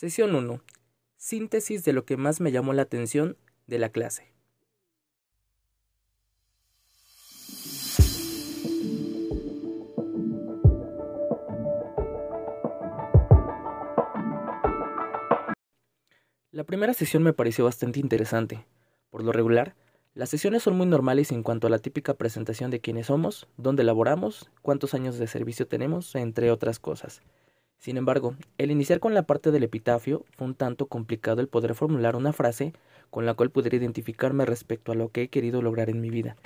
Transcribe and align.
Sesión 0.00 0.34
1. 0.34 0.62
Síntesis 1.18 1.84
de 1.84 1.92
lo 1.92 2.06
que 2.06 2.16
más 2.16 2.40
me 2.40 2.52
llamó 2.52 2.72
la 2.72 2.82
atención 2.82 3.36
de 3.66 3.78
la 3.78 3.90
clase. 3.90 4.32
La 16.50 16.64
primera 16.64 16.94
sesión 16.94 17.22
me 17.22 17.32
pareció 17.32 17.66
bastante 17.66 18.00
interesante. 18.00 18.66
Por 19.10 19.22
lo 19.22 19.32
regular, 19.32 19.76
las 20.12 20.28
sesiones 20.28 20.64
son 20.64 20.76
muy 20.76 20.86
normales 20.86 21.30
en 21.30 21.44
cuanto 21.44 21.68
a 21.68 21.70
la 21.70 21.78
típica 21.78 22.14
presentación 22.14 22.72
de 22.72 22.80
quiénes 22.80 23.06
somos, 23.06 23.46
dónde 23.56 23.84
laboramos, 23.84 24.50
cuántos 24.60 24.92
años 24.94 25.18
de 25.18 25.28
servicio 25.28 25.68
tenemos, 25.68 26.16
entre 26.16 26.50
otras 26.50 26.80
cosas. 26.80 27.22
Sin 27.78 27.96
embargo, 27.96 28.34
el 28.58 28.72
iniciar 28.72 28.98
con 28.98 29.14
la 29.14 29.22
parte 29.22 29.52
del 29.52 29.62
epitafio 29.62 30.24
fue 30.36 30.48
un 30.48 30.56
tanto 30.56 30.86
complicado 30.86 31.40
el 31.40 31.48
poder 31.48 31.76
formular 31.76 32.16
una 32.16 32.32
frase 32.32 32.72
con 33.08 33.24
la 33.24 33.34
cual 33.34 33.50
pudiera 33.50 33.76
identificarme 33.76 34.44
respecto 34.44 34.90
a 34.90 34.96
lo 34.96 35.10
que 35.10 35.22
he 35.22 35.28
querido 35.28 35.62
lograr 35.62 35.88
en 35.88 36.00
mi 36.00 36.10
vida. 36.10 36.36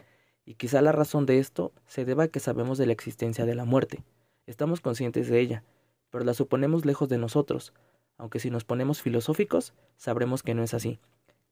Y 0.45 0.55
quizá 0.55 0.83
la 0.83 0.93
razón 0.93 1.24
de 1.24 1.38
esto 1.38 1.73
se 1.87 2.05
deba 2.05 2.24
a 2.24 2.29
que 2.29 2.41
sabemos 2.41 2.77
de 2.77 2.85
la 2.85 2.93
existencia 2.93 3.46
de 3.46 3.55
la 3.55 3.65
muerte. 3.65 4.05
Estamos 4.46 4.83
conscientes 4.83 5.29
de 5.29 5.41
ella, 5.41 5.65
pero 6.10 6.24
la 6.24 6.35
suponemos 6.35 6.85
lejos 6.85 7.09
de 7.09 7.16
nosotros, 7.16 7.73
aunque 8.19 8.41
si 8.41 8.51
nos 8.51 8.65
ponemos 8.65 9.01
filosóficos, 9.01 9.73
sabremos 9.96 10.43
que 10.43 10.55
no 10.55 10.62
es 10.62 10.74
así, 10.74 11.01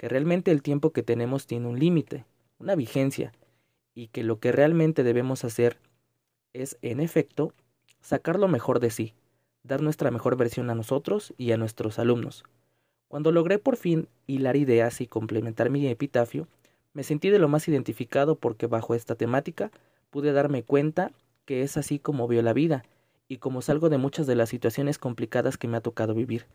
que 0.03 0.09
realmente 0.09 0.51
el 0.51 0.63
tiempo 0.63 0.91
que 0.91 1.05
tenemos 1.05 1.47
tiene 1.47 1.69
un 1.69 1.79
límite, 1.79 2.25
una 2.59 2.75
vigencia, 2.75 3.31
y 3.95 4.09
que 4.09 4.25
lo 4.25 4.41
que 4.41 4.51
realmente 4.51 5.05
debemos 5.05 5.45
hacer 5.45 5.79
es, 6.53 6.77
en 6.83 6.99
efecto, 6.99 7.55
sacar 8.01 8.37
lo 8.37 8.49
mejor 8.49 8.81
de 8.81 8.91
sí, 8.91 9.15
dar 9.63 9.81
nuestra 9.81 10.11
mejor 10.11 10.37
versión 10.37 10.71
a 10.71 10.75
nosotros 10.75 11.35
y 11.39 11.53
a 11.53 11.57
nuestros 11.57 12.01
alumnos. 12.01 12.43
Cuando 13.07 13.31
logré 13.31 13.61
por 13.61 13.77
fin 13.77 14.09
hilar 14.27 14.57
ideas 14.57 15.01
y 15.01 15.07
complementar 15.07 15.71
mi 15.71 15.87
epitafio, 15.87 16.49
me 16.95 17.05
sentí 17.05 17.31
de 17.31 17.39
lo 17.39 17.47
más 17.47 17.69
identificado 17.69 18.35
porque 18.35 18.67
bajo 18.67 18.97
esta 18.97 19.15
temática 19.15 19.71
pude 20.11 20.33
darme 20.33 20.65
cuenta 20.65 21.13
que 21.45 21.63
es 21.63 21.77
así 21.77 22.01
como 22.01 22.27
veo 22.27 22.43
la 22.43 22.55
vida 22.55 22.83
y 23.29 23.37
como 23.37 23.63
salgo 23.63 23.89
de 23.89 23.99
muchas 23.99 24.27
de 24.27 24.35
las 24.35 24.49
situaciones 24.49 24.99
complicadas 24.99 25.59
que 25.59 25.69
me 25.69 25.77
ha 25.77 25.81
tocado 25.81 26.13
vivir. 26.13 26.47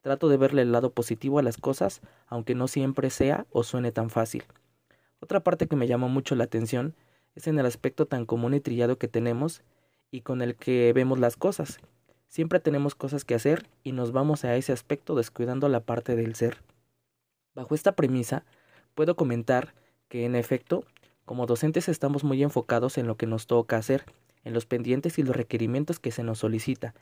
Trato 0.00 0.28
de 0.28 0.36
verle 0.36 0.62
el 0.62 0.72
lado 0.72 0.90
positivo 0.90 1.38
a 1.38 1.42
las 1.42 1.56
cosas, 1.56 2.00
aunque 2.26 2.54
no 2.54 2.68
siempre 2.68 3.10
sea 3.10 3.46
o 3.50 3.62
suene 3.62 3.92
tan 3.92 4.10
fácil. 4.10 4.44
Otra 5.20 5.40
parte 5.40 5.66
que 5.66 5.76
me 5.76 5.88
llamó 5.88 6.08
mucho 6.08 6.34
la 6.34 6.44
atención 6.44 6.94
es 7.34 7.46
en 7.46 7.58
el 7.58 7.66
aspecto 7.66 8.06
tan 8.06 8.26
común 8.26 8.54
y 8.54 8.60
trillado 8.60 8.98
que 8.98 9.08
tenemos 9.08 9.62
y 10.10 10.22
con 10.22 10.42
el 10.42 10.54
que 10.56 10.92
vemos 10.92 11.18
las 11.18 11.36
cosas, 11.36 11.80
Siempre 12.28 12.60
tenemos 12.60 12.94
cosas 12.94 13.24
que 13.24 13.34
hacer 13.34 13.66
y 13.82 13.92
nos 13.92 14.12
vamos 14.12 14.44
a 14.44 14.54
ese 14.54 14.72
aspecto 14.72 15.14
descuidando 15.14 15.68
la 15.68 15.80
parte 15.80 16.14
del 16.14 16.34
ser. 16.34 16.58
Bajo 17.54 17.74
esta 17.74 17.92
premisa, 17.92 18.44
puedo 18.94 19.16
comentar 19.16 19.74
que, 20.08 20.26
en 20.26 20.34
efecto, 20.36 20.84
como 21.24 21.46
docentes 21.46 21.88
estamos 21.88 22.24
muy 22.24 22.42
enfocados 22.42 22.98
en 22.98 23.06
lo 23.06 23.16
que 23.16 23.26
nos 23.26 23.46
toca 23.46 23.78
hacer, 23.78 24.04
en 24.44 24.52
los 24.52 24.66
pendientes 24.66 25.18
y 25.18 25.22
los 25.22 25.34
requerimientos 25.34 26.00
que 26.00 26.10
se 26.10 26.22
nos 26.22 26.40
solicita, 26.40 26.94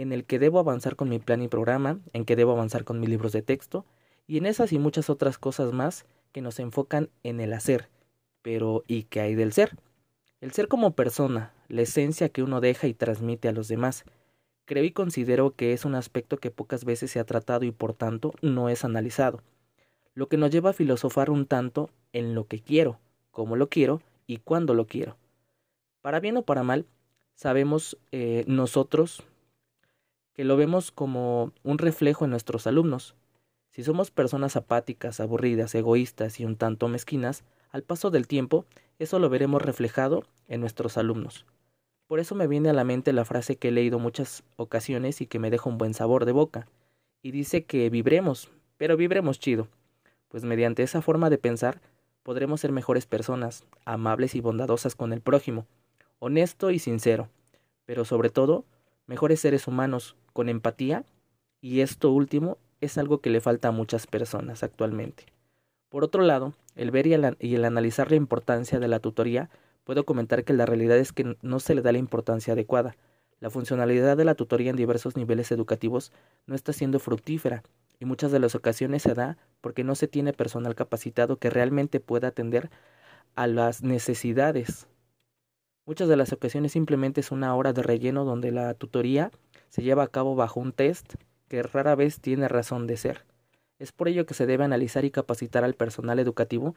en 0.00 0.12
el 0.12 0.24
que 0.24 0.38
debo 0.38 0.58
avanzar 0.58 0.96
con 0.96 1.08
mi 1.08 1.18
plan 1.18 1.42
y 1.42 1.48
programa, 1.48 1.98
en 2.12 2.24
que 2.24 2.36
debo 2.36 2.52
avanzar 2.52 2.84
con 2.84 3.00
mis 3.00 3.08
libros 3.08 3.32
de 3.32 3.42
texto, 3.42 3.84
y 4.26 4.38
en 4.38 4.46
esas 4.46 4.72
y 4.72 4.78
muchas 4.78 5.10
otras 5.10 5.38
cosas 5.38 5.72
más 5.72 6.06
que 6.32 6.40
nos 6.40 6.58
enfocan 6.58 7.10
en 7.22 7.40
el 7.40 7.52
hacer. 7.52 7.88
Pero, 8.42 8.84
¿y 8.86 9.04
qué 9.04 9.20
hay 9.20 9.34
del 9.34 9.52
ser? 9.52 9.76
El 10.40 10.52
ser 10.52 10.68
como 10.68 10.92
persona, 10.92 11.52
la 11.68 11.82
esencia 11.82 12.28
que 12.28 12.42
uno 12.42 12.60
deja 12.60 12.86
y 12.86 12.94
transmite 12.94 13.48
a 13.48 13.52
los 13.52 13.68
demás, 13.68 14.04
Creo 14.68 14.84
y 14.84 14.90
considero 14.90 15.52
que 15.52 15.72
es 15.72 15.86
un 15.86 15.94
aspecto 15.94 16.36
que 16.36 16.50
pocas 16.50 16.84
veces 16.84 17.10
se 17.10 17.18
ha 17.18 17.24
tratado 17.24 17.64
y 17.64 17.70
por 17.70 17.94
tanto 17.94 18.34
no 18.42 18.68
es 18.68 18.84
analizado, 18.84 19.42
lo 20.12 20.28
que 20.28 20.36
nos 20.36 20.50
lleva 20.50 20.70
a 20.70 20.74
filosofar 20.74 21.30
un 21.30 21.46
tanto 21.46 21.88
en 22.12 22.34
lo 22.34 22.46
que 22.46 22.60
quiero, 22.60 22.98
cómo 23.30 23.56
lo 23.56 23.70
quiero 23.70 24.02
y 24.26 24.36
cuándo 24.36 24.74
lo 24.74 24.86
quiero. 24.86 25.16
Para 26.02 26.20
bien 26.20 26.36
o 26.36 26.42
para 26.42 26.64
mal, 26.64 26.84
sabemos 27.34 27.96
eh, 28.12 28.44
nosotros 28.46 29.24
que 30.38 30.44
lo 30.44 30.56
vemos 30.56 30.92
como 30.92 31.50
un 31.64 31.78
reflejo 31.78 32.24
en 32.24 32.30
nuestros 32.30 32.68
alumnos. 32.68 33.16
Si 33.70 33.82
somos 33.82 34.12
personas 34.12 34.54
apáticas, 34.54 35.18
aburridas, 35.18 35.74
egoístas 35.74 36.38
y 36.38 36.44
un 36.44 36.54
tanto 36.54 36.86
mezquinas, 36.86 37.42
al 37.70 37.82
paso 37.82 38.12
del 38.12 38.28
tiempo, 38.28 38.64
eso 39.00 39.18
lo 39.18 39.30
veremos 39.30 39.60
reflejado 39.60 40.22
en 40.46 40.60
nuestros 40.60 40.96
alumnos. 40.96 41.44
Por 42.06 42.20
eso 42.20 42.36
me 42.36 42.46
viene 42.46 42.70
a 42.70 42.72
la 42.72 42.84
mente 42.84 43.12
la 43.12 43.24
frase 43.24 43.56
que 43.56 43.66
he 43.66 43.72
leído 43.72 43.98
muchas 43.98 44.44
ocasiones 44.54 45.20
y 45.20 45.26
que 45.26 45.40
me 45.40 45.50
deja 45.50 45.68
un 45.68 45.76
buen 45.76 45.92
sabor 45.92 46.24
de 46.24 46.30
boca. 46.30 46.68
Y 47.20 47.32
dice 47.32 47.64
que 47.64 47.90
vibremos, 47.90 48.48
pero 48.76 48.96
vibremos 48.96 49.40
chido. 49.40 49.66
Pues 50.28 50.44
mediante 50.44 50.84
esa 50.84 51.02
forma 51.02 51.30
de 51.30 51.38
pensar 51.38 51.80
podremos 52.22 52.60
ser 52.60 52.70
mejores 52.70 53.06
personas, 53.06 53.64
amables 53.84 54.36
y 54.36 54.40
bondadosas 54.40 54.94
con 54.94 55.12
el 55.12 55.20
prójimo, 55.20 55.66
honesto 56.20 56.70
y 56.70 56.78
sincero, 56.78 57.28
pero 57.86 58.04
sobre 58.04 58.30
todo, 58.30 58.64
mejores 59.08 59.40
seres 59.40 59.66
humanos, 59.66 60.14
con 60.38 60.48
empatía, 60.48 61.04
y 61.60 61.80
esto 61.80 62.12
último 62.12 62.58
es 62.80 62.96
algo 62.96 63.20
que 63.20 63.28
le 63.28 63.40
falta 63.40 63.66
a 63.66 63.72
muchas 63.72 64.06
personas 64.06 64.62
actualmente. 64.62 65.24
Por 65.88 66.04
otro 66.04 66.22
lado, 66.22 66.54
el 66.76 66.92
ver 66.92 67.08
y 67.08 67.14
el, 67.14 67.36
y 67.40 67.56
el 67.56 67.64
analizar 67.64 68.10
la 68.10 68.18
importancia 68.18 68.78
de 68.78 68.86
la 68.86 69.00
tutoría 69.00 69.50
puedo 69.82 70.06
comentar 70.06 70.44
que 70.44 70.52
la 70.52 70.64
realidad 70.64 70.96
es 70.96 71.12
que 71.12 71.36
no 71.42 71.58
se 71.58 71.74
le 71.74 71.82
da 71.82 71.90
la 71.90 71.98
importancia 71.98 72.52
adecuada. 72.52 72.94
La 73.40 73.50
funcionalidad 73.50 74.16
de 74.16 74.24
la 74.24 74.36
tutoría 74.36 74.70
en 74.70 74.76
diversos 74.76 75.16
niveles 75.16 75.50
educativos 75.50 76.12
no 76.46 76.54
está 76.54 76.72
siendo 76.72 77.00
fructífera 77.00 77.64
y 77.98 78.04
muchas 78.04 78.30
de 78.30 78.38
las 78.38 78.54
ocasiones 78.54 79.02
se 79.02 79.14
da 79.14 79.38
porque 79.60 79.82
no 79.82 79.96
se 79.96 80.06
tiene 80.06 80.32
personal 80.32 80.76
capacitado 80.76 81.38
que 81.38 81.50
realmente 81.50 81.98
pueda 81.98 82.28
atender 82.28 82.70
a 83.34 83.48
las 83.48 83.82
necesidades. 83.82 84.86
Muchas 85.88 86.06
de 86.06 86.18
las 86.18 86.34
ocasiones 86.34 86.72
simplemente 86.72 87.22
es 87.22 87.32
una 87.32 87.56
hora 87.56 87.72
de 87.72 87.82
relleno 87.82 88.26
donde 88.26 88.52
la 88.52 88.74
tutoría 88.74 89.30
se 89.70 89.82
lleva 89.82 90.02
a 90.02 90.08
cabo 90.08 90.34
bajo 90.34 90.60
un 90.60 90.72
test 90.72 91.14
que 91.48 91.62
rara 91.62 91.94
vez 91.94 92.20
tiene 92.20 92.46
razón 92.46 92.86
de 92.86 92.98
ser. 92.98 93.24
Es 93.78 93.90
por 93.90 94.06
ello 94.06 94.26
que 94.26 94.34
se 94.34 94.44
debe 94.44 94.64
analizar 94.64 95.06
y 95.06 95.10
capacitar 95.10 95.64
al 95.64 95.72
personal 95.72 96.18
educativo 96.18 96.74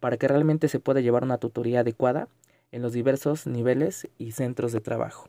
para 0.00 0.16
que 0.16 0.28
realmente 0.28 0.68
se 0.68 0.80
pueda 0.80 1.02
llevar 1.02 1.24
una 1.24 1.36
tutoría 1.36 1.80
adecuada 1.80 2.28
en 2.72 2.80
los 2.80 2.94
diversos 2.94 3.46
niveles 3.46 4.08
y 4.16 4.32
centros 4.32 4.72
de 4.72 4.80
trabajo. 4.80 5.28